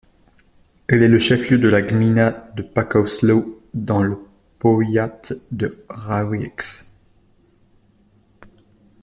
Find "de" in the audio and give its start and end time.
1.59-1.67, 2.55-2.63, 5.51-5.85